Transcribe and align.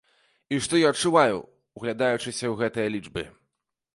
І 0.55 0.57
што 0.67 0.79
я 0.83 0.87
адчуваю, 0.93 1.35
углядаючыся 1.79 2.45
ў 2.47 2.53
гэтыя 2.65 2.87
лічбы? 2.95 3.23